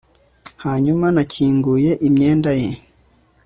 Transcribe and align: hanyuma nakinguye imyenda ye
hanyuma 0.63 1.05
nakinguye 1.15 1.91
imyenda 2.07 2.51
ye 2.61 2.71